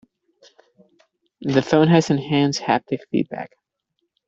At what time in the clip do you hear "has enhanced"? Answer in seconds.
1.89-2.59